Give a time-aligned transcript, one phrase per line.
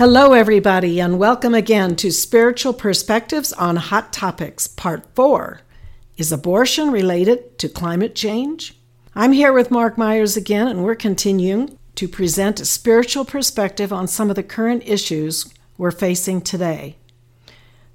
[0.00, 5.62] Hello, everybody, and welcome again to Spiritual Perspectives on Hot Topics, Part 4.
[6.16, 8.78] Is abortion related to climate change?
[9.16, 14.06] I'm here with Mark Myers again, and we're continuing to present a spiritual perspective on
[14.06, 16.94] some of the current issues we're facing today.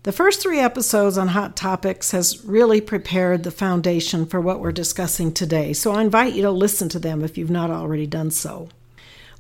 [0.04, 4.74] The first three episodes on Hot Topics has really prepared the foundation for what we're
[4.74, 8.30] discussing today, so I invite you to listen to them if you've not already done
[8.30, 8.68] so.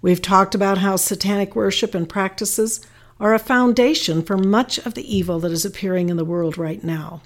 [0.04, 2.82] We've talked about how satanic worship and practices
[3.22, 6.84] are a foundation for much of the evil that is appearing in the world right
[6.84, 7.22] now.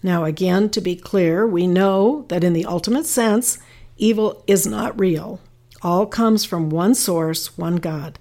[0.00, 3.58] Now, again, to be clear, we know that in the ultimate sense,
[3.96, 5.40] evil is not real.
[5.82, 8.16] All comes from one source, one God.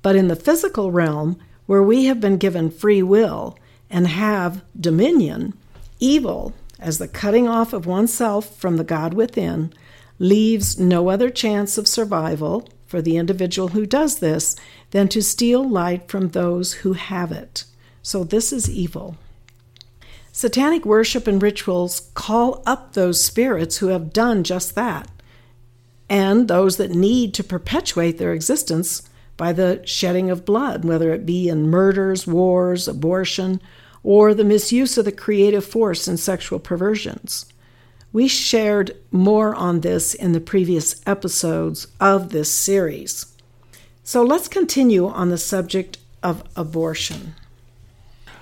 [0.00, 3.58] But in the physical realm, where we have been given free will
[3.90, 5.52] and have dominion,
[6.00, 9.74] evil, as the cutting off of oneself from the God within,
[10.18, 14.56] leaves no other chance of survival for the individual who does this
[14.90, 17.64] than to steal light from those who have it.
[18.02, 19.16] So, this is evil.
[20.32, 25.08] Satanic worship and rituals call up those spirits who have done just that,
[26.08, 31.26] and those that need to perpetuate their existence by the shedding of blood, whether it
[31.26, 33.60] be in murders, wars, abortion,
[34.02, 37.46] or the misuse of the creative force in sexual perversions.
[38.16, 43.26] We shared more on this in the previous episodes of this series.
[44.04, 47.34] So let's continue on the subject of abortion.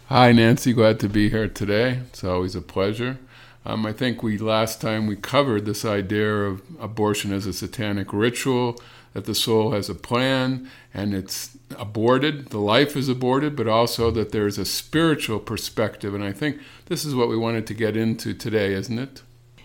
[0.07, 0.73] Hi, Nancy.
[0.73, 2.03] Glad to be here today.
[2.07, 3.19] It's always a pleasure.
[3.67, 8.13] Um, I think we last time we covered this idea of abortion as a satanic
[8.13, 8.81] ritual,
[9.13, 14.13] that the soul has a plan and it's aborted, the life is aborted, but also
[14.13, 16.15] that there's a spiritual perspective.
[16.15, 19.24] And I think this is what we wanted to get into today, isn't it?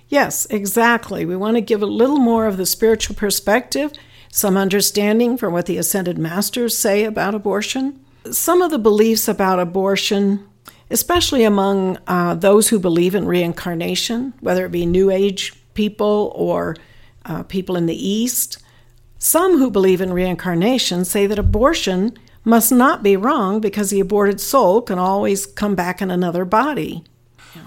[0.09, 1.25] Yes, exactly.
[1.25, 3.94] We want to give a little more of the spiritual perspective,
[4.31, 9.59] some understanding from what the Ascended Masters say about abortion some of the beliefs about
[9.59, 10.47] abortion,
[10.90, 16.76] especially among uh, those who believe in reincarnation, whether it be New Age people or
[17.26, 18.62] uh, people in the East,
[19.18, 24.40] some who believe in reincarnation say that abortion must not be wrong because the aborted
[24.40, 27.03] soul can always come back in another body.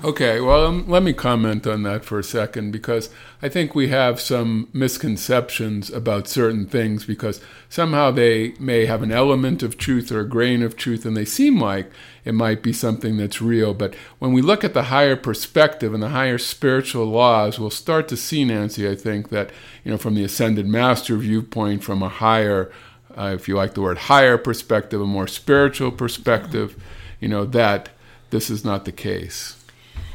[0.04, 3.10] Okay, well, um, let me comment on that for a second because
[3.40, 9.10] I think we have some misconceptions about certain things because somehow they may have an
[9.10, 11.90] element of truth or a grain of truth and they seem like
[12.24, 13.74] it might be something that's real.
[13.74, 18.06] But when we look at the higher perspective and the higher spiritual laws, we'll start
[18.08, 19.50] to see, Nancy, I think, that,
[19.84, 22.70] you know, from the ascended master viewpoint, from a higher,
[23.16, 26.80] uh, if you like the word higher perspective, a more spiritual perspective,
[27.20, 27.88] you know, that
[28.30, 29.61] this is not the case.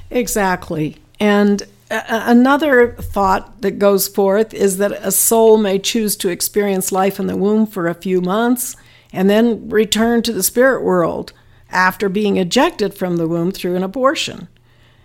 [0.09, 0.97] Exactly.
[1.19, 7.19] And another thought that goes forth is that a soul may choose to experience life
[7.19, 8.75] in the womb for a few months
[9.13, 11.33] and then return to the spirit world
[11.69, 14.47] after being ejected from the womb through an abortion.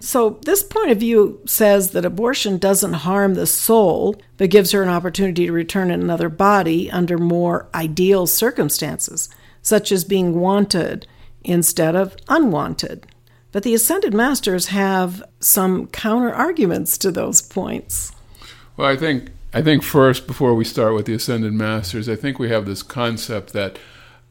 [0.00, 4.82] So, this point of view says that abortion doesn't harm the soul, but gives her
[4.82, 9.28] an opportunity to return in another body under more ideal circumstances,
[9.62, 11.06] such as being wanted
[11.44, 13.06] instead of unwanted.
[13.52, 18.12] But the Ascended Masters have some counter arguments to those points.
[18.76, 22.38] Well, I think I think first, before we start with the Ascended Masters, I think
[22.38, 23.78] we have this concept that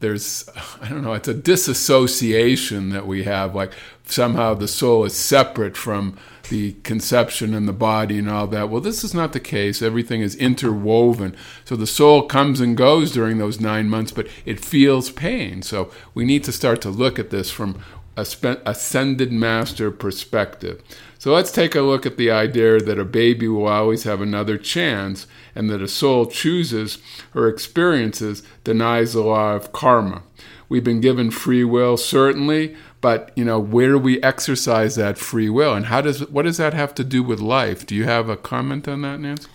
[0.00, 0.48] there's
[0.80, 3.72] I don't know, it's a disassociation that we have, like
[4.04, 6.18] somehow the soul is separate from
[6.48, 8.68] the conception and the body and all that.
[8.68, 9.80] Well, this is not the case.
[9.80, 11.36] Everything is interwoven.
[11.64, 15.62] So the soul comes and goes during those nine months, but it feels pain.
[15.62, 17.82] So we need to start to look at this from
[18.16, 20.82] ascended master perspective.
[21.18, 24.58] So let's take a look at the idea that a baby will always have another
[24.58, 26.98] chance and that a soul chooses
[27.34, 30.24] or experiences denies the law of karma.
[30.68, 35.48] We've been given free will certainly, but you know, where do we exercise that free
[35.48, 37.86] will and how does what does that have to do with life?
[37.86, 39.48] Do you have a comment on that, Nancy?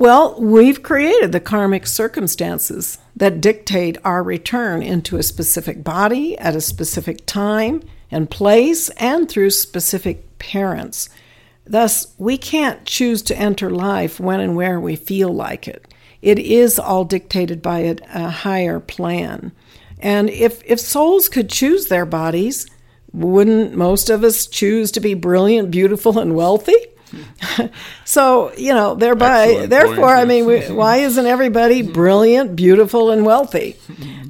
[0.00, 6.56] Well, we've created the karmic circumstances that dictate our return into a specific body at
[6.56, 11.10] a specific time and place and through specific parents.
[11.66, 15.92] Thus, we can't choose to enter life when and where we feel like it.
[16.22, 19.52] It is all dictated by a, a higher plan.
[19.98, 22.66] And if, if souls could choose their bodies,
[23.12, 26.86] wouldn't most of us choose to be brilliant, beautiful, and wealthy?
[28.04, 30.14] so you know, thereby, Excellent therefore.
[30.14, 33.76] I mean, we, why isn't everybody brilliant, beautiful, and wealthy?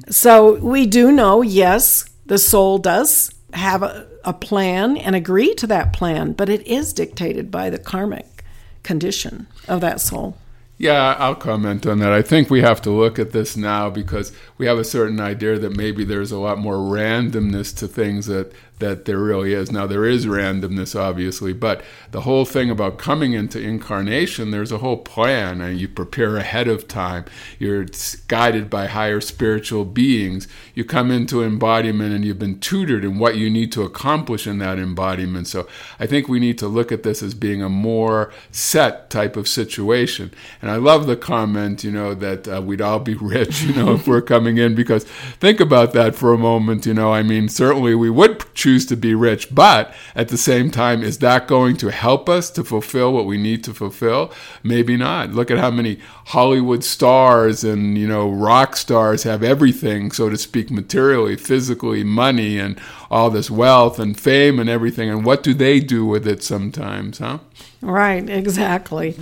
[0.09, 5.67] So we do know, yes, the soul does have a, a plan and agree to
[5.67, 8.43] that plan, but it is dictated by the karmic
[8.83, 10.37] condition of that soul.
[10.77, 12.11] Yeah, I'll comment on that.
[12.11, 15.59] I think we have to look at this now because we have a certain idea
[15.59, 19.71] that maybe there's a lot more randomness to things that that there really is.
[19.71, 21.81] Now, there is randomness, obviously, but
[22.11, 26.67] the whole thing about coming into incarnation, there's a whole plan, and you prepare ahead
[26.67, 27.23] of time.
[27.57, 27.85] You're
[28.27, 30.47] guided by higher spiritual beings.
[30.75, 34.57] You come into embodiment, and you've been tutored in what you need to accomplish in
[34.57, 35.47] that embodiment.
[35.47, 35.67] So,
[35.99, 39.47] I think we need to look at this as being a more set type of
[39.47, 40.31] situation.
[40.61, 43.93] And I love the comment, you know, that uh, we'd all be rich, you know,
[43.93, 45.03] if we're coming in, because
[45.39, 47.13] think about that for a moment, you know.
[47.13, 49.53] I mean, certainly we would choose choose to be rich.
[49.53, 53.37] But at the same time, is that going to help us to fulfill what we
[53.37, 54.31] need to fulfill?
[54.63, 55.31] Maybe not.
[55.31, 60.37] Look at how many Hollywood stars and, you know, rock stars have everything, so to
[60.37, 62.79] speak, materially, physically, money, and
[63.09, 65.09] all this wealth and fame and everything.
[65.09, 67.39] And what do they do with it sometimes, huh?
[67.81, 69.17] Right, exactly.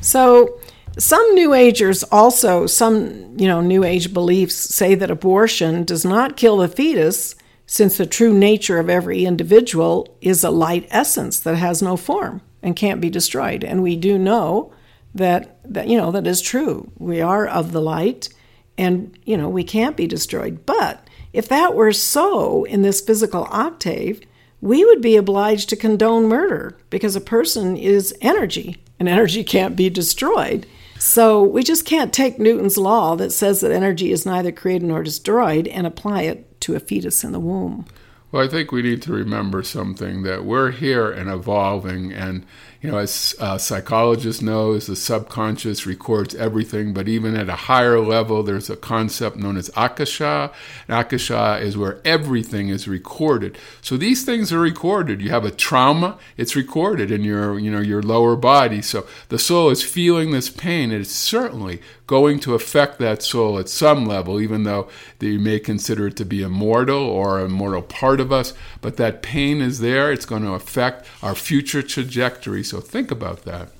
[0.00, 0.60] So,
[0.98, 6.36] some new agers also some you know new age beliefs say that abortion does not
[6.36, 7.34] kill the fetus
[7.72, 12.42] since the true nature of every individual is a light essence that has no form
[12.62, 13.64] and can't be destroyed.
[13.64, 14.74] And we do know
[15.14, 16.92] that, that you know that is true.
[16.98, 18.28] We are of the light
[18.76, 20.66] and you know we can't be destroyed.
[20.66, 24.20] But if that were so in this physical octave,
[24.60, 29.76] we would be obliged to condone murder because a person is energy and energy can't
[29.76, 30.66] be destroyed.
[30.98, 35.02] So we just can't take Newton's law that says that energy is neither created nor
[35.02, 37.86] destroyed and apply it to a fetus in the womb.
[38.32, 42.46] Well, I think we need to remember something that we're here and evolving, and
[42.82, 48.00] you know, as uh, psychologists know, the subconscious records everything, but even at a higher
[48.00, 50.50] level, there's a concept known as akasha.
[50.88, 53.56] And akasha is where everything is recorded.
[53.82, 55.22] So these things are recorded.
[55.22, 58.82] You have a trauma, it's recorded in your, you know, your lower body.
[58.82, 60.90] So the soul is feeling this pain.
[60.90, 61.80] It's certainly
[62.12, 64.86] going to affect that soul at some level, even though
[65.18, 68.52] you may consider it to be immortal or a mortal part of us.
[68.82, 70.12] But that pain is there.
[70.12, 72.64] It's going to affect our future trajectory.
[72.64, 73.70] So think about that.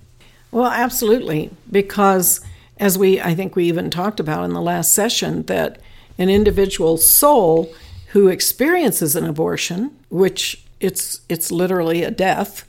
[0.50, 2.40] Well, absolutely, because
[2.79, 5.78] as we I think we even talked about in the last session that
[6.17, 7.70] an individual soul
[8.12, 12.64] who experiences an abortion, which it's it's literally a death,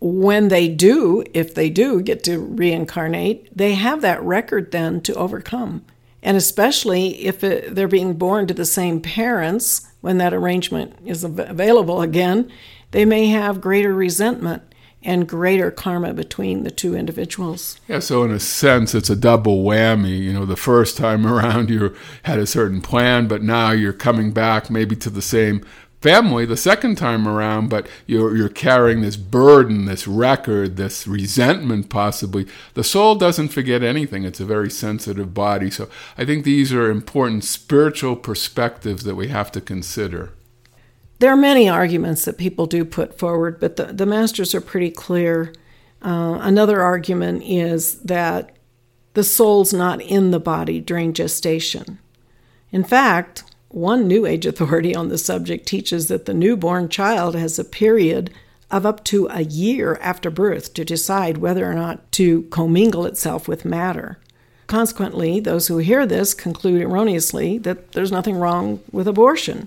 [0.00, 5.14] when they do, if they do get to reincarnate, they have that record then to
[5.14, 5.84] overcome.
[6.22, 11.24] And especially if it, they're being born to the same parents when that arrangement is
[11.24, 12.50] available again,
[12.90, 14.62] they may have greater resentment
[15.02, 17.80] and greater karma between the two individuals.
[17.88, 20.18] Yeah, so in a sense, it's a double whammy.
[20.18, 21.94] You know, the first time around you
[22.24, 25.64] had a certain plan, but now you're coming back maybe to the same
[26.00, 31.90] family the second time around, but you're, you're carrying this burden, this record, this resentment
[31.90, 32.46] possibly.
[32.74, 34.24] The soul doesn't forget anything.
[34.24, 35.70] It's a very sensitive body.
[35.70, 40.32] So I think these are important spiritual perspectives that we have to consider.
[41.18, 44.90] There are many arguments that people do put forward, but the, the masters are pretty
[44.90, 45.52] clear.
[46.00, 48.56] Uh, another argument is that
[49.12, 51.98] the soul's not in the body during gestation.
[52.72, 57.58] In fact, one New Age authority on the subject teaches that the newborn child has
[57.58, 58.30] a period
[58.70, 63.48] of up to a year after birth to decide whether or not to commingle itself
[63.48, 64.18] with matter.
[64.66, 69.66] Consequently, those who hear this conclude erroneously that there's nothing wrong with abortion.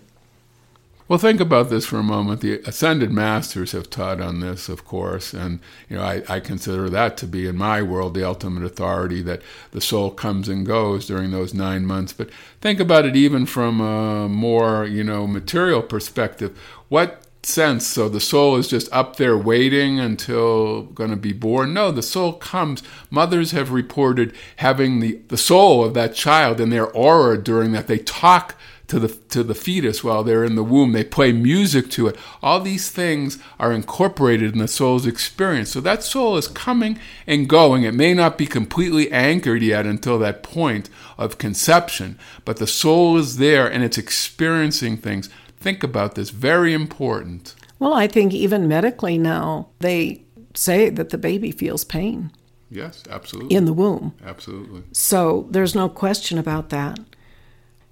[1.08, 2.40] Well, think about this for a moment.
[2.40, 6.90] The ascended masters have taught on this, of course, and you know I, I, consider
[6.90, 9.42] that to be, in my world, the ultimate authority that
[9.72, 12.14] the soul comes and goes during those nine months.
[12.14, 12.30] But
[12.62, 16.58] think about it even from a more you know material perspective.
[16.88, 17.86] What sense?
[17.86, 21.74] So the soul is just up there waiting until going to be born?
[21.74, 22.82] No, the soul comes.
[23.10, 27.88] Mothers have reported having the the soul of that child in their aura during that.
[27.88, 28.56] They talk
[28.88, 30.92] to the to the fetus while they're in the womb.
[30.92, 32.18] They play music to it.
[32.42, 35.72] All these things are incorporated in the soul's experience.
[35.72, 37.84] So that soul is coming and going.
[37.84, 43.18] It may not be completely anchored yet until that point of conception, but the soul
[43.18, 45.30] is there and it's experiencing things.
[45.60, 46.30] Think about this.
[46.30, 47.56] Very important.
[47.80, 50.24] Well, I think even medically now, they
[50.54, 52.32] say that the baby feels pain.
[52.70, 53.56] Yes, absolutely.
[53.56, 54.14] In the womb.
[54.26, 54.84] Absolutely.
[54.94, 57.00] So there's no question about that.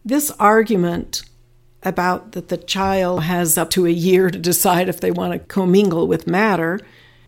[0.04, 1.24] This argument
[1.84, 5.40] about that the child has up to a year to decide if they want to
[5.40, 6.80] commingle with matter,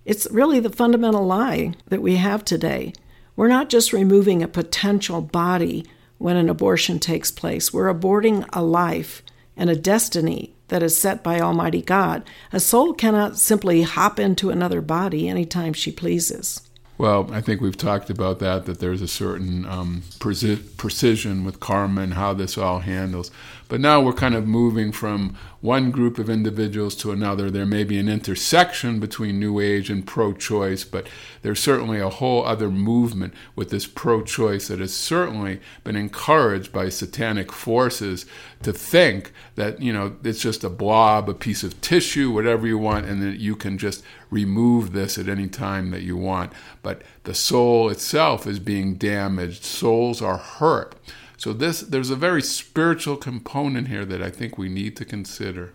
[0.06, 2.94] it's really the fundamental lie that we have today.
[3.36, 5.86] We're not just removing a potential body
[6.18, 9.24] when an abortion takes place, we're aborting a life
[9.58, 12.24] and a destiny that is set by Almighty God.
[12.52, 16.62] A soul cannot simply hop into another body anytime she pleases.
[17.04, 22.00] Well, I think we've talked about that, that there's a certain um, precision with karma
[22.00, 23.30] and how this all handles.
[23.68, 27.50] But now we're kind of moving from one group of individuals to another.
[27.50, 31.08] There may be an intersection between New Age and pro choice, but
[31.42, 36.72] there's certainly a whole other movement with this pro choice that has certainly been encouraged
[36.74, 38.26] by satanic forces
[38.62, 42.78] to think that, you know, it's just a blob, a piece of tissue, whatever you
[42.78, 46.52] want, and that you can just remove this at any time that you want.
[46.82, 50.96] But the soul itself is being damaged, souls are hurt.
[51.44, 55.74] So this there's a very spiritual component here that I think we need to consider.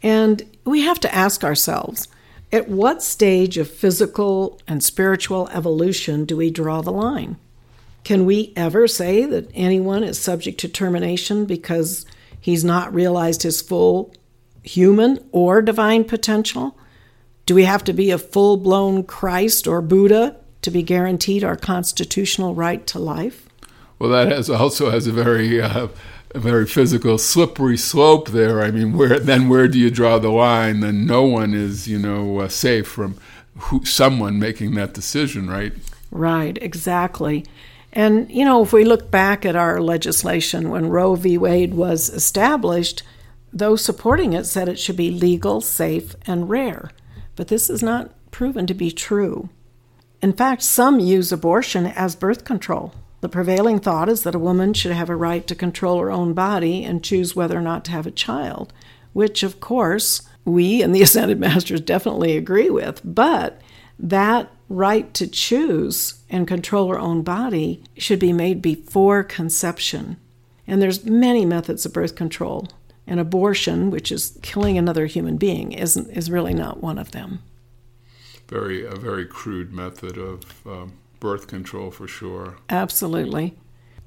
[0.00, 2.06] And we have to ask ourselves,
[2.52, 7.36] at what stage of physical and spiritual evolution do we draw the line?
[8.04, 12.06] Can we ever say that anyone is subject to termination because
[12.40, 14.14] he's not realized his full
[14.62, 16.78] human or divine potential?
[17.44, 21.56] Do we have to be a full blown Christ or Buddha to be guaranteed our
[21.56, 23.45] constitutional right to life?
[23.98, 25.88] Well, that has also has a very uh,
[26.34, 28.62] a very physical slippery slope there.
[28.62, 30.80] I mean, where then where do you draw the line?
[30.80, 33.18] Then no one is you know uh, safe from
[33.58, 35.72] who, someone making that decision, right?
[36.10, 37.44] Right, exactly.
[37.92, 41.38] And you know, if we look back at our legislation when Roe v.
[41.38, 43.02] Wade was established,
[43.52, 46.90] those supporting it said it should be legal, safe, and rare.
[47.36, 49.48] But this is not proven to be true.
[50.20, 52.92] In fact, some use abortion as birth control.
[53.26, 56.32] The prevailing thought is that a woman should have a right to control her own
[56.32, 58.72] body and choose whether or not to have a child,
[59.14, 63.00] which, of course, we and the Ascended Masters definitely agree with.
[63.02, 63.60] But
[63.98, 70.18] that right to choose and control her own body should be made before conception.
[70.64, 72.68] And there's many methods of birth control.
[73.08, 77.42] And abortion, which is killing another human being, isn't is really not one of them.
[78.46, 82.56] Very a very crude method of um, birth control for sure.
[82.68, 83.54] Absolutely.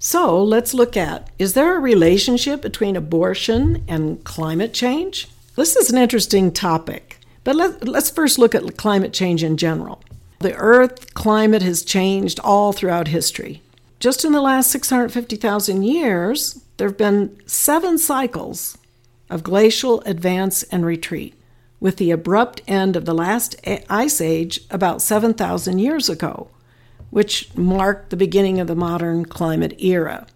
[0.02, 5.28] So let's look at is there a relationship between abortion and climate change?
[5.56, 10.02] This is an interesting topic, but let, let's first look at climate change in general.
[10.40, 13.62] The Earth climate has changed all throughout history.
[14.00, 18.78] Just in the last 650,000 years, there have been seven cycles
[19.30, 21.34] of glacial advance and retreat,
[21.82, 23.58] with the abrupt end of the last
[23.90, 26.50] ice age about 7,000 years ago
[27.10, 30.28] which marked the beginning of the modern climate era.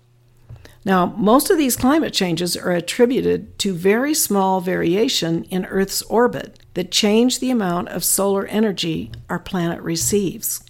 [0.86, 6.60] Now, most of these climate changes are attributed to very small variation in Earth's orbit
[6.74, 10.64] that change the amount of solar energy our planet receives.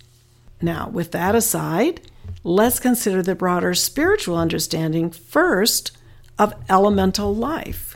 [0.61, 2.01] Now, with that aside,
[2.43, 5.91] let's consider the broader spiritual understanding first
[6.37, 7.92] of elemental life.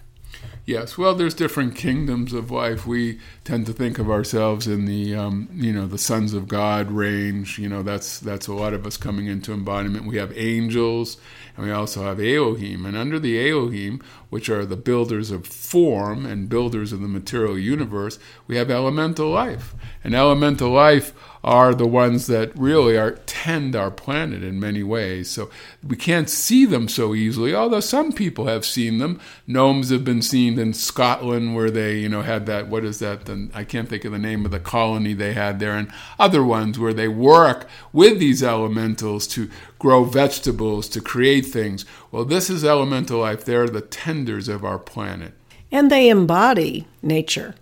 [0.68, 2.86] Yes, well, there's different kingdoms of life.
[2.86, 6.92] We tend to think of ourselves in the, um, you know, the sons of God
[6.92, 7.58] range.
[7.58, 10.06] You know, that's that's a lot of us coming into embodiment.
[10.06, 11.16] We have angels,
[11.56, 12.86] and we also have Elohim.
[12.86, 17.58] And under the Elohim, which are the builders of form and builders of the material
[17.58, 19.74] universe, we have elemental life.
[20.04, 25.30] And elemental life are the ones that really are tend our planet in many ways.
[25.30, 25.50] So
[25.82, 29.22] we can't see them so easily, although some people have seen them.
[29.46, 33.26] Gnomes have been seen in Scotland where they, you know, had that what is that?
[33.26, 36.44] The, I can't think of the name of the colony they had there, and other
[36.44, 41.86] ones where they work with these elementals to grow vegetables, to create things.
[42.12, 43.46] Well, this is elemental life.
[43.46, 45.34] They're the tenders of our planet.
[45.72, 47.56] And they embody nature.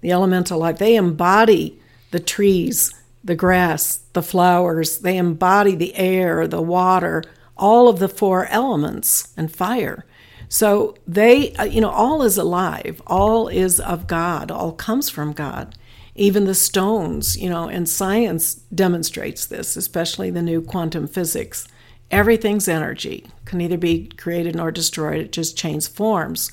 [0.00, 1.80] The elemental life, they embody
[2.10, 7.22] the trees, the grass, the flowers, they embody the air, the water,
[7.56, 10.06] all of the four elements and fire.
[10.48, 15.32] So they, uh, you know, all is alive, all is of God, all comes from
[15.32, 15.76] God.
[16.14, 21.68] Even the stones, you know, and science demonstrates this, especially the new quantum physics.
[22.10, 26.50] Everything's energy, can neither be created nor destroyed, it just changes forms.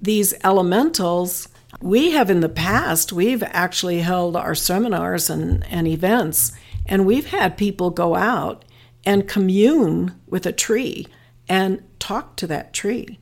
[0.00, 1.48] These elementals
[1.80, 6.52] we have in the past, we've actually held our seminars and, and events,
[6.86, 8.64] and we've had people go out
[9.04, 11.06] and commune with a tree
[11.48, 13.18] and talk to that tree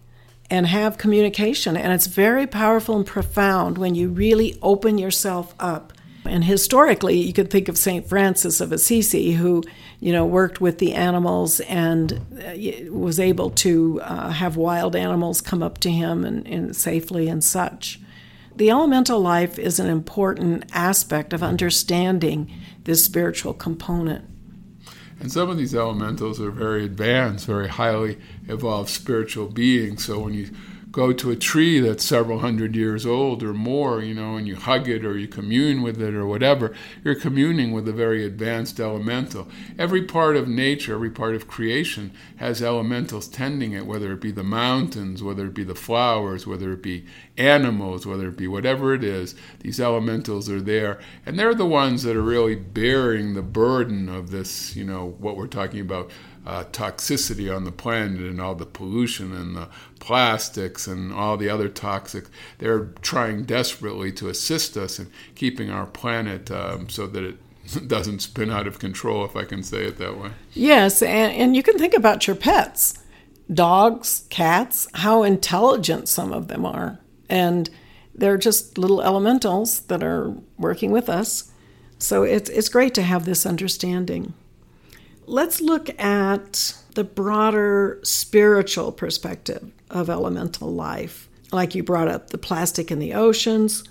[0.50, 1.76] and have communication.
[1.76, 5.92] And it's very powerful and profound when you really open yourself up
[6.24, 8.06] And historically, you could think of St.
[8.06, 9.62] Francis of Assisi, who,
[10.00, 15.40] you know, worked with the animals and uh, was able to uh, have wild animals
[15.40, 18.00] come up to him and, and safely and such.
[18.54, 22.52] The elemental life is an important aspect of understanding
[22.84, 24.24] this spiritual component.
[25.20, 30.06] And some of these elementals are very advanced, very highly evolved spiritual beings.
[30.06, 30.50] So when you
[30.90, 34.56] go to a tree that's several hundred years old or more, you know, and you
[34.56, 38.80] hug it or you commune with it or whatever, you're communing with a very advanced
[38.80, 39.46] elemental.
[39.78, 44.32] Every part of nature, every part of creation has elementals tending it, whether it be
[44.32, 47.06] the mountains, whether it be the flowers, whether it be
[47.36, 50.98] animals, whether it be whatever it is, these elementals are there.
[51.24, 55.36] And they're the ones that are really bearing the burden of this, you know, what
[55.36, 56.10] we're talking about
[56.46, 59.68] uh, toxicity on the planet and all the pollution and the
[59.98, 62.24] plastics and all the other toxic.
[62.58, 67.36] They're trying desperately to assist us in keeping our planet um, so that it
[67.88, 70.30] doesn't spin out of control, if I can say it that way.
[70.54, 72.98] Yes, and, and you can think about your pets
[73.52, 77.00] dogs, cats, how intelligent some of them are.
[77.28, 77.68] And
[78.14, 81.50] they're just little elementals that are working with us.
[81.98, 84.34] So it's, it's great to have this understanding.
[85.30, 91.28] Let's look at the broader spiritual perspective of elemental life.
[91.52, 93.84] Like you brought up the plastic in the oceans,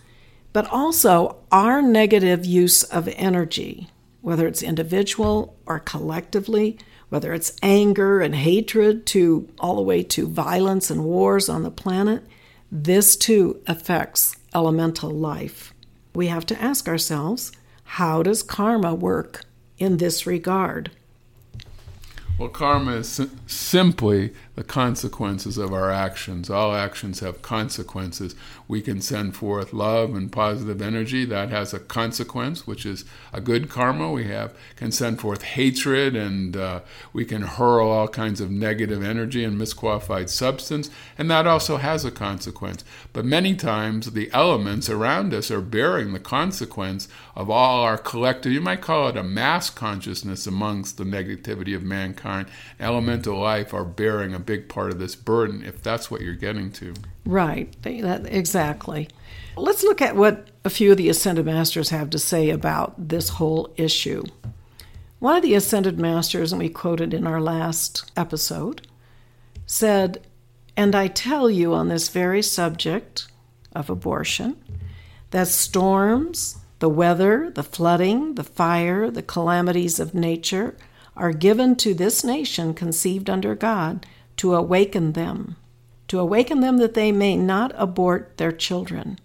[0.52, 3.88] but also our negative use of energy,
[4.20, 6.78] whether it's individual or collectively,
[7.08, 11.72] whether it's anger and hatred to all the way to violence and wars on the
[11.72, 12.22] planet,
[12.70, 15.74] this too affects elemental life.
[16.14, 17.54] We have to ask ourselves
[17.84, 19.46] how does karma work
[19.78, 20.92] in this regard?
[22.40, 26.50] Well, karma is simply the consequences of our actions.
[26.50, 28.36] All actions have consequences.
[28.68, 31.24] We can send forth love and positive energy.
[31.24, 34.12] That has a consequence, which is a good karma.
[34.12, 36.82] We have can send forth hatred, and uh,
[37.14, 42.04] we can hurl all kinds of negative energy and misqualified substance, and that also has
[42.04, 42.84] a consequence.
[43.14, 48.52] But many times, the elements around us are bearing the consequence of all our collective.
[48.52, 52.50] You might call it a mass consciousness amongst the negativity of mankind.
[52.78, 56.72] Elemental life are bearing a big part of this burden if that's what you're getting
[56.72, 56.92] to.
[57.24, 59.08] Right, that, exactly.
[59.56, 63.30] Let's look at what a few of the Ascended Masters have to say about this
[63.30, 64.24] whole issue.
[65.20, 68.88] One of the Ascended Masters, and we quoted in our last episode,
[69.68, 70.26] said,
[70.76, 73.28] And I tell you on this very subject
[73.74, 74.58] of abortion
[75.30, 80.76] that storms, the weather, the flooding, the fire, the calamities of nature
[81.16, 84.08] are given to this nation conceived under God
[84.40, 85.58] to awaken them,
[86.08, 89.20] to awaken them that they may not abort their children.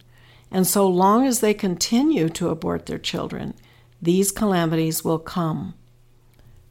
[0.50, 3.54] And so long as they continue to abort their children,
[4.02, 5.74] these calamities will come.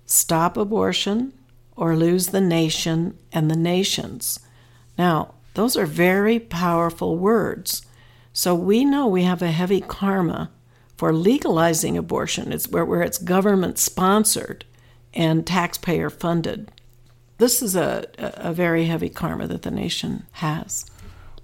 [0.05, 1.31] Stop abortion
[1.77, 4.39] or lose the nation and the nations.
[4.97, 7.85] Now, those are very powerful words.
[8.33, 10.51] So we know we have a heavy karma
[10.97, 12.51] for legalizing abortion.
[12.51, 14.65] It's where, where it's government sponsored
[15.13, 16.69] and taxpayer funded
[17.43, 20.85] this is a, a very heavy karma that the nation has.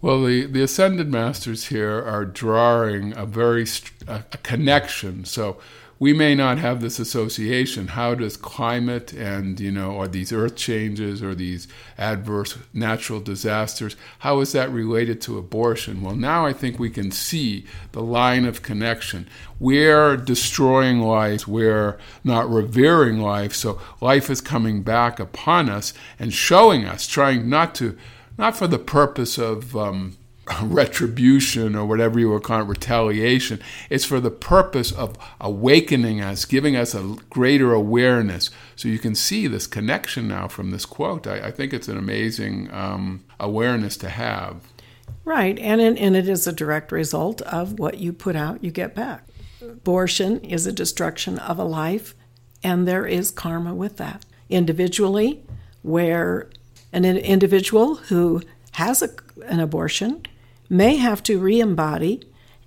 [0.01, 3.67] Well, the, the ascended masters here are drawing a very
[4.07, 5.25] a, a connection.
[5.25, 5.59] So
[5.99, 7.89] we may not have this association.
[7.89, 13.97] How does climate and, you know, or these earth changes or these adverse natural disasters,
[14.19, 16.01] how is that related to abortion?
[16.01, 19.27] Well, now I think we can see the line of connection.
[19.59, 26.33] We're destroying life, we're not revering life, so life is coming back upon us and
[26.33, 27.97] showing us, trying not to,
[28.37, 30.15] not for the purpose of, um,
[30.63, 33.59] retribution or whatever you would call it, retaliation.
[33.89, 38.49] It's for the purpose of awakening us, giving us a greater awareness.
[38.75, 41.27] So you can see this connection now from this quote.
[41.27, 44.63] I, I think it's an amazing um, awareness to have.
[45.25, 48.95] Right, and, and it is a direct result of what you put out, you get
[48.95, 49.25] back.
[49.61, 52.15] Abortion is a destruction of a life,
[52.63, 54.25] and there is karma with that.
[54.49, 55.43] Individually,
[55.83, 56.49] where
[56.91, 59.09] an individual who has a,
[59.45, 60.23] an abortion
[60.69, 62.21] may have to re embody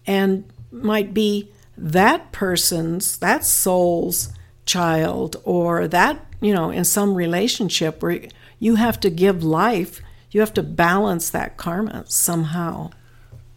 [0.07, 4.31] and might be that person's, that soul's
[4.67, 8.21] child, or that, you know, in some relationship where
[8.59, 12.91] you have to give life, you have to balance that karma somehow.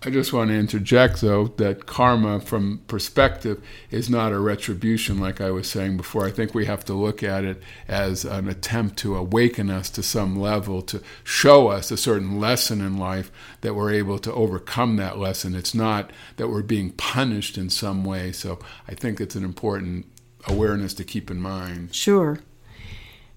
[0.05, 5.41] I just want to interject, though, that karma, from perspective, is not a retribution, like
[5.41, 6.27] I was saying before.
[6.27, 10.03] I think we have to look at it as an attempt to awaken us to
[10.03, 14.97] some level, to show us a certain lesson in life that we're able to overcome
[14.97, 15.55] that lesson.
[15.55, 18.31] It's not that we're being punished in some way.
[18.31, 20.05] So I think it's an important
[20.47, 21.95] awareness to keep in mind.
[21.95, 22.41] Sure.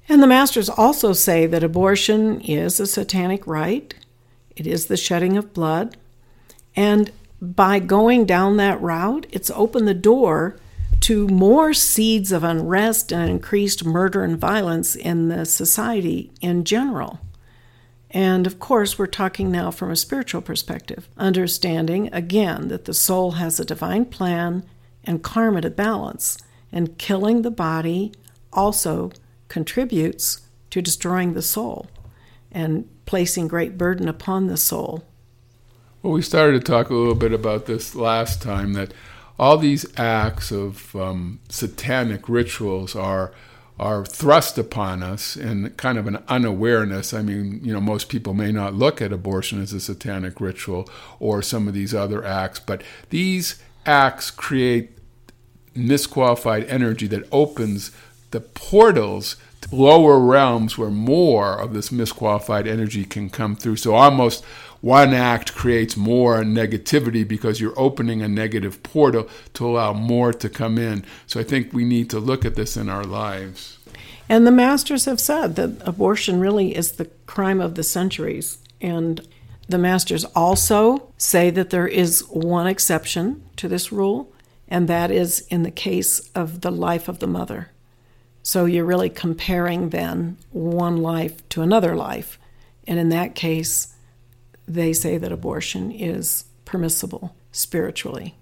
[0.07, 3.95] And the masters also say that abortion is a satanic rite,
[4.55, 5.97] it is the shedding of blood
[6.79, 7.11] and
[7.43, 10.61] by going down that route, it's opened the door
[11.01, 17.19] to more seeds of unrest and increased murder and violence in the society in general.
[18.13, 23.33] And of course, we're talking now from a spiritual perspective, understanding again that the soul
[23.33, 24.65] has a divine plan
[25.03, 26.39] and karma to balance,
[26.71, 28.13] and killing the body
[28.53, 29.11] also
[29.49, 31.89] contributes to destroying the soul
[32.53, 35.08] and placing great burden upon the soul
[36.03, 38.93] well, we started to talk a little bit about this last time that
[39.39, 43.33] all these acts of um, satanic rituals are
[43.79, 47.15] are thrust upon us in kind of an unawareness.
[47.15, 50.91] I mean, you know, most people may not look at abortion as a satanic ritual
[51.21, 54.99] or some of these other acts, but these acts create
[55.77, 57.93] misqualified energy that opens
[58.33, 63.77] the portals to lower realms where more of this misqualified energy can come through.
[63.77, 64.45] So almost
[64.81, 70.49] one act creates more negativity because you're opening a negative portal to allow more to
[70.49, 71.05] come in.
[71.27, 73.79] So I think we need to look at this in our lives.
[74.29, 78.59] And the masters have said that abortion really is the crime of the centuries.
[78.81, 79.27] And
[79.69, 84.33] the masters also say that there is one exception to this rule,
[84.69, 87.71] and that is in the case of the life of the mother.
[88.43, 92.39] So you're really comparing then one life to another life.
[92.87, 93.95] And in that case,
[94.69, 98.35] they say that abortion is permissible spiritually.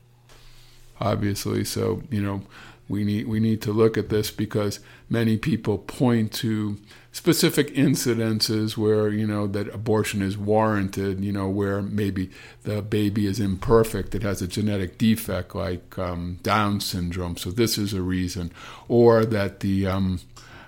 [1.01, 2.43] Obviously, so you know
[2.89, 6.79] we need we need to look at this because many people point to
[7.13, 12.31] specific incidences where you know that abortion is warranted you know where maybe
[12.65, 17.79] the baby is imperfect it has a genetic defect like um, down syndrome so this
[17.79, 18.53] is a reason
[18.87, 20.21] or that the um,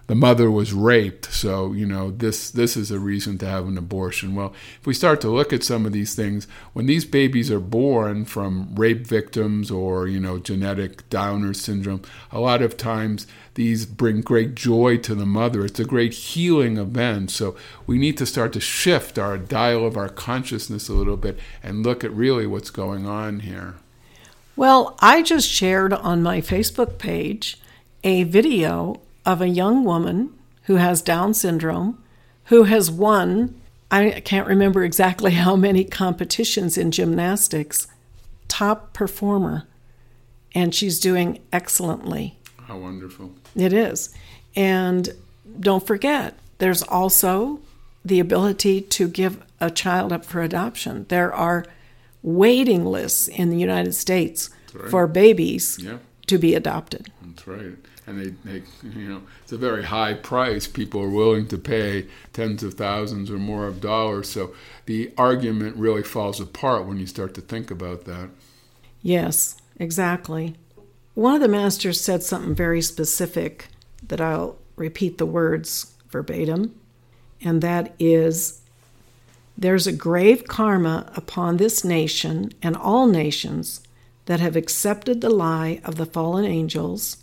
[0.09, 3.77] the mother was raped, so you know this this is a reason to have an
[3.77, 4.35] abortion.
[4.35, 7.61] Well, if we start to look at some of these things, when these babies are
[7.61, 12.01] born from rape victims or you know genetic Downer syndrome,
[12.33, 15.67] a lot of times these bring great joy to the mother.
[15.67, 17.31] It's a great healing event.
[17.31, 17.55] So
[17.87, 21.85] we need to start to shift our dial of our consciousness a little bit and
[21.85, 23.75] look at really what's going on here.
[24.57, 27.61] Well, I just shared on my Facebook page
[28.03, 32.03] a video of a young woman who has Down syndrome
[32.45, 33.61] who has won,
[33.91, 37.87] I can't remember exactly how many competitions in gymnastics,
[38.49, 39.69] top performer.
[40.55, 42.39] And she's doing excellently.
[42.67, 43.35] How wonderful.
[43.55, 44.15] It is.
[44.57, 45.11] And
[45.61, 47.61] don't forget, there's also
[48.03, 51.05] the ability to give a child up for adoption.
[51.11, 51.67] There are
[52.23, 54.91] waiting lists in the United States right.
[54.91, 55.99] for babies yeah.
[56.29, 57.13] to be adopted.
[57.23, 57.77] That's right
[58.09, 60.67] and they, they, you know, it's a very high price.
[60.67, 64.31] People are willing to pay tens of thousands or more of dollars.
[64.31, 64.55] So
[64.87, 68.31] the argument really falls apart when you start to think about that.
[69.03, 70.57] Yes, exactly.
[71.15, 73.69] One of the masters said something very specific
[74.07, 76.75] that I'll repeat the words verbatim,
[77.43, 78.63] and that is
[79.57, 83.83] there's a grave karma upon this nation and all nations
[84.27, 87.17] that have accepted the lie of the fallen angels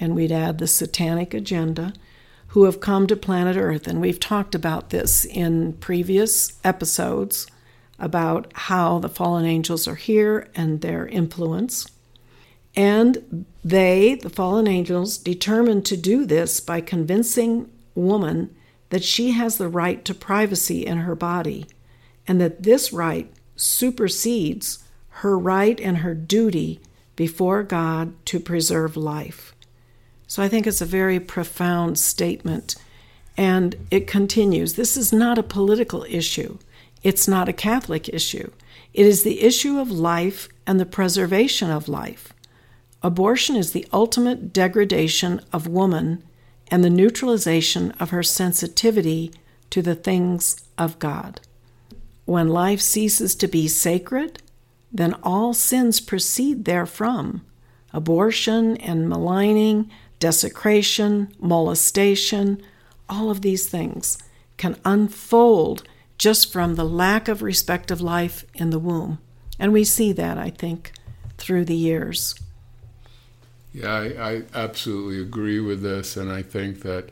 [0.00, 1.92] and we'd add the satanic agenda,
[2.48, 3.88] who have come to planet Earth.
[3.88, 7.46] And we've talked about this in previous episodes
[7.98, 11.88] about how the fallen angels are here and their influence.
[12.76, 18.54] And they, the fallen angels, determined to do this by convincing woman
[18.90, 21.66] that she has the right to privacy in her body
[22.26, 26.80] and that this right supersedes her right and her duty
[27.16, 29.53] before God to preserve life.
[30.34, 32.74] So I think it's a very profound statement.
[33.36, 36.58] And it continues this is not a political issue,
[37.04, 38.50] it's not a Catholic issue.
[38.92, 42.32] It is the issue of life and the preservation of life.
[43.00, 46.24] Abortion is the ultimate degradation of woman
[46.66, 49.30] and the neutralization of her sensitivity
[49.70, 51.42] to the things of God.
[52.24, 54.42] When life ceases to be sacred,
[54.90, 57.46] then all sins proceed therefrom.
[57.92, 62.62] Abortion and maligning desecration, molestation,
[63.08, 64.18] all of these things
[64.56, 65.82] can unfold
[66.18, 69.18] just from the lack of respect of life in the womb.
[69.58, 70.92] And we see that, I think,
[71.38, 72.34] through the years.
[73.72, 76.16] Yeah, I, I absolutely agree with this.
[76.16, 77.10] And I think that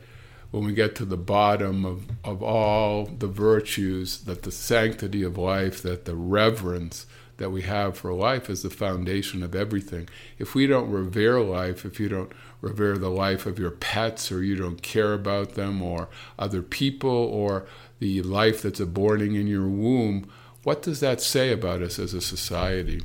[0.51, 5.37] when we get to the bottom of, of all the virtues, that the sanctity of
[5.37, 7.05] life, that the reverence
[7.37, 10.07] that we have for life is the foundation of everything.
[10.37, 12.31] If we don't revere life, if you don't
[12.63, 16.07] revere the life of your pets, or you don't care about them, or
[16.39, 17.67] other people, or
[17.99, 20.25] the life that's aborting in your womb,
[20.63, 23.01] what does that say about us as a society?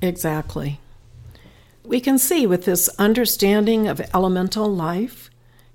[0.00, 0.80] Exactly.
[1.84, 5.28] We can see with this understanding of elemental life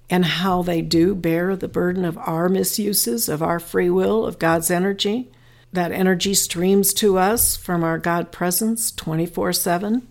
[0.10, 4.40] and how they do bear the burden of our misuses of our free will, of
[4.40, 5.32] God's energy.
[5.72, 10.08] That energy streams to us from our God presence 24 7.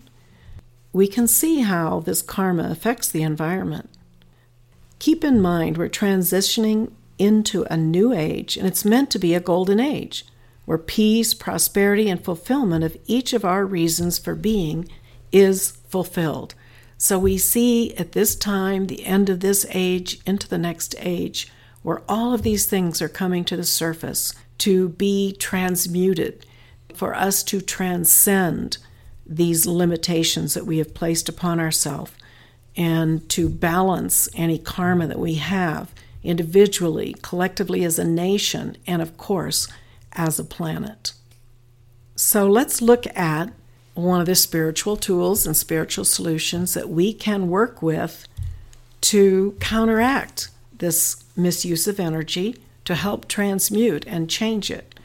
[0.91, 3.89] We can see how this karma affects the environment.
[4.97, 9.39] Keep in mind, we're transitioning into a new age, and it's meant to be a
[9.39, 10.25] golden age
[10.65, 14.87] where peace, prosperity, and fulfillment of each of our reasons for being
[15.31, 16.53] is fulfilled.
[16.97, 21.51] So we see at this time, the end of this age into the next age,
[21.81, 26.45] where all of these things are coming to the surface to be transmuted,
[26.93, 28.77] for us to transcend
[29.29, 32.11] these limitations that we have placed upon ourselves
[32.75, 39.17] and to balance any karma that we have individually, collectively as a nation, and of
[39.17, 39.67] course,
[40.13, 41.13] as a planet.
[42.15, 43.53] So let's look at
[43.93, 48.27] one of the spiritual tools and spiritual solutions that we can work with
[49.01, 54.95] to counteract this misuse of energy to help transmute and change it.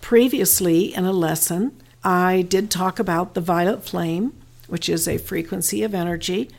[0.00, 4.32] Previously, in a lesson, I did talk about the violet flame,
[4.66, 6.50] which is a frequency of energy,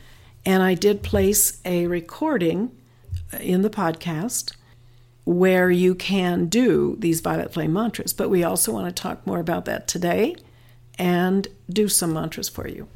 [0.45, 2.71] and I did place a recording
[3.39, 4.53] in the podcast
[5.25, 8.13] where you can do these violet flame mantras.
[8.13, 10.35] But we also want to talk more about that today
[10.99, 12.87] and do some mantras for you.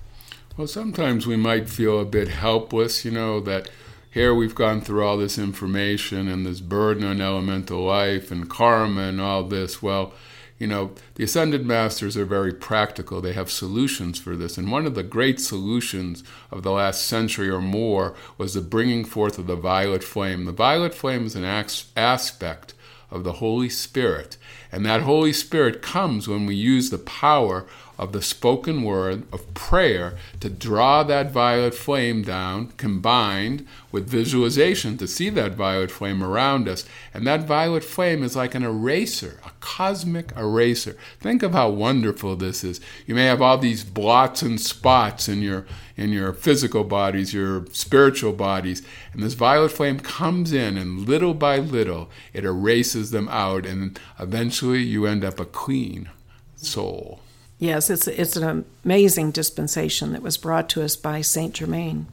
[0.56, 3.70] Well, sometimes we might feel a bit helpless, you know, that
[4.12, 9.02] here we've gone through all this information and this burden on elemental life and karma
[9.02, 9.82] and all this.
[9.82, 10.14] Well,
[10.60, 13.22] you know, the Ascended Masters are very practical.
[13.22, 14.58] They have solutions for this.
[14.58, 19.06] And one of the great solutions of the last century or more was the bringing
[19.06, 20.46] forth of the violet flame.
[20.46, 22.74] The violet flame is an aspect
[23.12, 24.38] of the Holy Spirit.
[24.72, 27.68] And that Holy Spirit comes when we use the power
[27.98, 34.98] of the spoken word of prayer to draw that violet flame down, combined with visualization
[34.98, 36.86] to see that violet flame around us.
[37.14, 40.96] And that violet flame is like an eraser, a cosmic eraser.
[41.20, 42.80] Think of how wonderful this is.
[43.08, 47.66] You may have all these blots and spots in your in your physical bodies, your
[47.72, 48.84] spiritual bodies,
[49.14, 54.00] and this violet flame comes in and little by little it erases them out and
[54.20, 56.08] eventually you end up a clean
[56.56, 57.22] soul.
[57.60, 62.08] Yes, it's, it's an amazing dispensation that was brought to us by Saint Germain.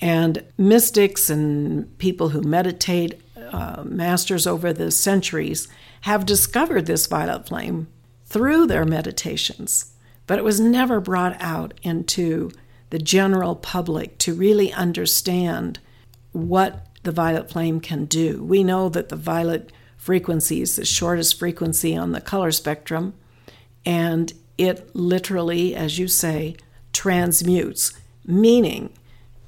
[0.00, 3.20] And mystics and people who meditate,
[3.52, 5.68] uh, masters over the centuries,
[6.02, 7.88] have discovered this violet flame
[8.26, 9.92] through their meditations.
[10.26, 12.50] But it was never brought out into
[12.90, 15.78] the general public to really understand
[16.32, 18.42] what the violet flame can do.
[18.44, 23.14] We know that the violet frequency is the shortest frequency on the color spectrum,
[23.84, 26.56] and it literally, as you say,
[26.92, 27.92] transmutes,
[28.26, 28.92] meaning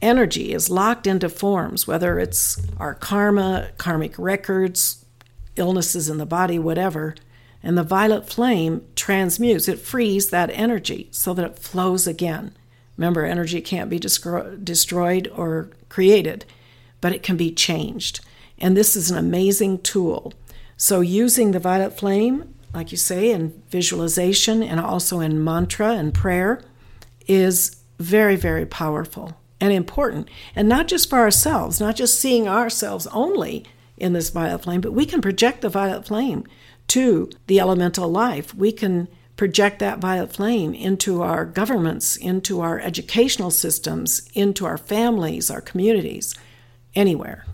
[0.00, 5.04] energy is locked into forms, whether it's our karma, karmic records,
[5.56, 7.14] illnesses in the body, whatever.
[7.62, 12.56] And the violet flame transmutes, it frees that energy so that it flows again.
[12.96, 16.44] Remember, energy can't be destroyed or created,
[17.00, 18.20] but it can be changed.
[18.58, 20.32] And this is an amazing tool.
[20.76, 26.14] So, using the violet flame like you say, in visualization and also in mantra and
[26.14, 26.62] prayer
[27.26, 30.28] is very, very powerful and important.
[30.56, 33.64] And not just for ourselves, not just seeing ourselves only
[33.96, 36.44] in this violet flame, but we can project the violet flame
[36.88, 38.54] to the elemental life.
[38.54, 44.78] We can project that violet flame into our governments, into our educational systems, into our
[44.78, 46.34] families, our communities,
[46.94, 47.46] anywhere.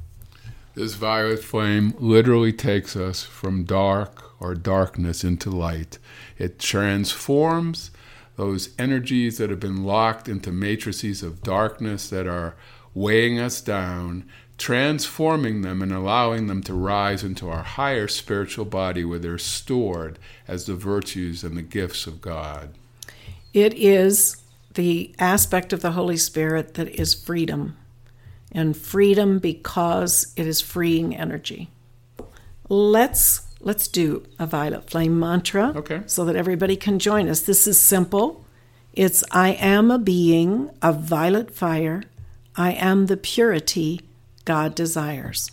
[0.75, 5.99] This violet flame literally takes us from dark or darkness into light.
[6.37, 7.91] It transforms
[8.37, 12.55] those energies that have been locked into matrices of darkness that are
[12.95, 14.25] weighing us down,
[14.57, 20.19] transforming them and allowing them to rise into our higher spiritual body where they're stored
[20.47, 22.71] as the virtues and the gifts of God.
[23.53, 24.37] It is
[24.75, 27.77] the aspect of the Holy Spirit that is freedom,
[28.53, 31.71] and freedom because it is freeing energy.
[32.69, 36.01] Let's let's do a violet flame mantra Okay.
[36.07, 37.43] so that everybody can join us.
[37.43, 38.43] This is simple.
[38.95, 42.03] It's I am a being of violet fire.
[42.57, 44.01] I am the purity
[44.47, 45.51] God desires.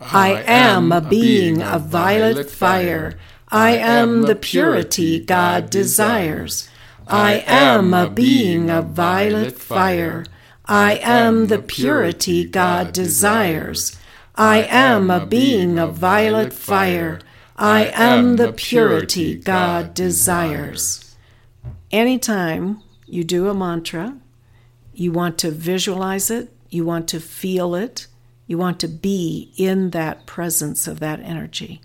[0.00, 3.14] I am a being of violet fire.
[3.48, 6.68] I am the purity God desires.
[7.06, 10.26] I am a being of violet fire.
[10.66, 13.96] I am the purity God desires.
[14.34, 17.20] I am a being of violet fire.
[17.56, 21.14] I am the purity God desires.
[21.90, 24.16] Anytime you do a mantra,
[24.94, 28.06] you want to visualize it, you want to feel it,
[28.46, 31.80] you want to be in that presence of that energy.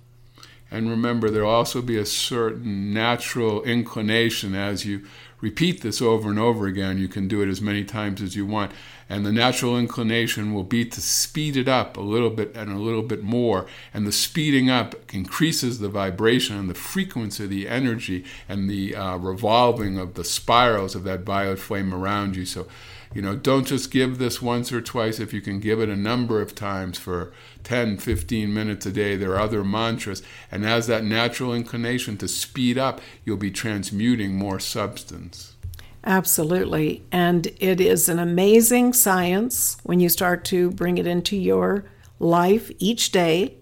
[0.72, 5.06] And remember, there'll also be a certain natural inclination as you
[5.40, 6.98] repeat this over and over again.
[6.98, 8.72] You can do it as many times as you want.
[9.10, 12.78] And the natural inclination will be to speed it up a little bit and a
[12.78, 13.65] little bit more.
[13.93, 18.96] And the speeding up increases the vibration and the frequency of the energy and the
[18.96, 22.46] uh, revolving of the spirals of that violet flame around you.
[22.46, 22.67] So,
[23.13, 25.20] you know, don't just give this once or twice.
[25.20, 27.32] If you can give it a number of times for
[27.63, 30.22] 10, 15 minutes a day, there are other mantras.
[30.52, 35.57] And as that natural inclination to speed up, you'll be transmuting more substance.
[36.04, 37.04] Absolutely.
[37.12, 41.86] And it is an amazing science when you start to bring it into your
[42.20, 43.58] life each day.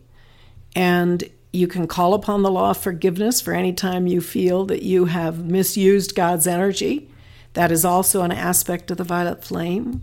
[0.75, 4.83] And you can call upon the law of forgiveness for any time you feel that
[4.83, 7.09] you have misused God's energy.
[7.53, 10.01] That is also an aspect of the violet flame.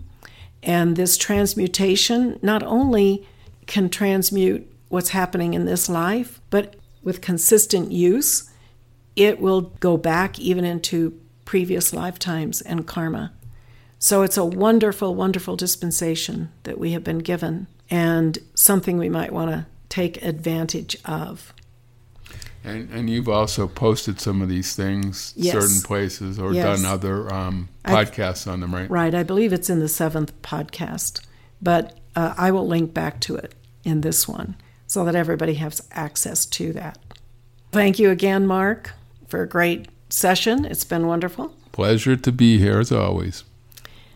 [0.63, 3.27] And this transmutation not only
[3.67, 8.49] can transmute what's happening in this life, but with consistent use,
[9.15, 11.19] it will go back even into
[11.53, 13.31] previous lifetimes and karma.
[13.99, 19.31] So it's a wonderful, wonderful dispensation that we have been given and something we might
[19.31, 21.53] want to take advantage of.
[22.63, 25.53] And, and you've also posted some of these things Yes.
[25.53, 26.81] certain places or Yes.
[26.81, 28.89] done other um, I- podcasts on them, right?
[28.89, 31.21] Right, I believe it's in the seventh podcast,
[31.61, 34.55] but uh, I will link back to it in this one
[34.87, 36.97] so that everybody has access to that.
[37.71, 38.93] Thank you again, Mark,
[39.27, 40.65] for a great session.
[40.65, 41.53] It's been wonderful.
[41.71, 43.43] Pleasure to be here as always.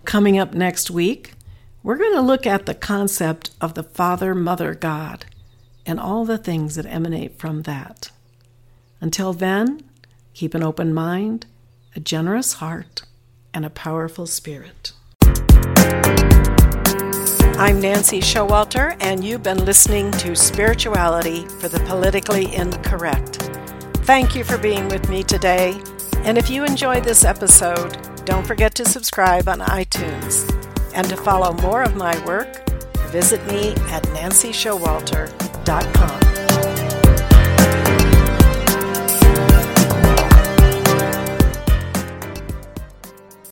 [0.06, 1.34] Coming up next week,
[1.84, 5.26] we're going to look at the concept of the Father Mother God
[5.86, 8.12] and all the things that emanate from that.
[9.02, 9.82] Until then,
[10.34, 11.46] keep an open mind,
[11.96, 13.04] a generous heart,
[13.54, 14.92] and a powerful spirit.
[17.60, 23.67] I'm Nancy Showalter, and you've been listening to Spirituality for the Politically Incorrect.
[24.08, 25.82] Thank you for being with me today.
[26.20, 30.50] And if you enjoyed this episode, don't forget to subscribe on iTunes.
[30.94, 32.66] And to follow more of my work,
[33.10, 36.47] visit me at nancyshowalter.com.